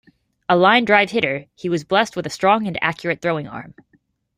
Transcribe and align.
A 0.49 0.57
line-drive 0.57 1.11
hitter, 1.11 1.45
he 1.53 1.69
was 1.69 1.83
blessed 1.83 2.15
with 2.15 2.25
a 2.25 2.29
strong 2.31 2.65
and 2.65 2.75
accurate 2.81 3.21
throwing 3.21 3.47
arm. 3.47 3.75